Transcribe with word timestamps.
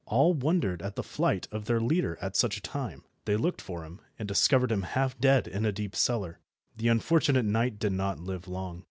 All 0.07 0.33
wondered 0.33 0.81
at 0.81 0.95
the 0.95 1.03
flight 1.03 1.47
of 1.51 1.65
their 1.65 1.79
leader 1.79 2.17
at 2.19 2.35
such 2.35 2.57
a 2.57 2.61
time. 2.61 3.03
They 3.25 3.35
looked 3.35 3.61
for 3.61 3.85
him, 3.85 4.01
and 4.17 4.27
discovered 4.27 4.71
him 4.71 4.81
half 4.81 5.15
dead 5.19 5.47
in 5.47 5.63
a 5.63 5.71
deep 5.71 5.95
cellar. 5.95 6.39
The 6.75 6.87
unfortunate 6.87 7.45
knight 7.45 7.77
did 7.77 7.93
not 7.93 8.17
live 8.17 8.47
long. 8.47 8.79